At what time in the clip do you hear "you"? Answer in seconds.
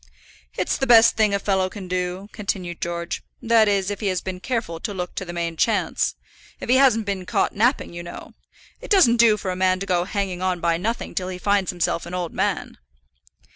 7.93-8.01